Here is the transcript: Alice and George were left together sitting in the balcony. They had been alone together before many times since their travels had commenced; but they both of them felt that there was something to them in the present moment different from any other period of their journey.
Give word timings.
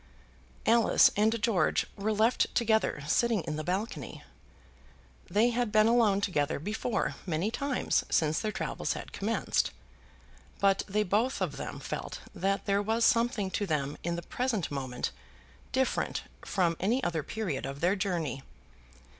Alice 0.65 1.11
and 1.15 1.39
George 1.43 1.85
were 1.95 2.11
left 2.11 2.55
together 2.55 3.03
sitting 3.07 3.41
in 3.41 3.55
the 3.55 3.63
balcony. 3.63 4.23
They 5.29 5.51
had 5.51 5.71
been 5.71 5.85
alone 5.85 6.21
together 6.21 6.57
before 6.57 7.13
many 7.27 7.51
times 7.51 8.03
since 8.09 8.39
their 8.39 8.51
travels 8.51 8.93
had 8.93 9.11
commenced; 9.13 9.69
but 10.59 10.81
they 10.89 11.03
both 11.03 11.39
of 11.39 11.57
them 11.57 11.79
felt 11.79 12.19
that 12.33 12.65
there 12.65 12.81
was 12.81 13.05
something 13.05 13.51
to 13.51 13.67
them 13.67 13.95
in 14.03 14.15
the 14.15 14.23
present 14.23 14.71
moment 14.71 15.11
different 15.71 16.23
from 16.43 16.75
any 16.79 17.03
other 17.03 17.21
period 17.21 17.67
of 17.67 17.79
their 17.79 17.95
journey. 17.95 18.41